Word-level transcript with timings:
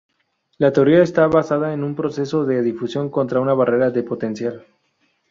La 0.57 0.73
teoría 0.73 1.03
está 1.03 1.27
basada 1.27 1.73
en 1.75 1.83
un 1.83 1.93
proceso 1.95 2.43
de 2.43 2.63
difusión 2.63 3.11
contra 3.11 3.39
una 3.39 3.53
barrera 3.53 3.91
de 3.91 4.01
potencial. 4.01 4.65